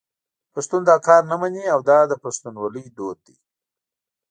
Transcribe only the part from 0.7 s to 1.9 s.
دا کار نه مني او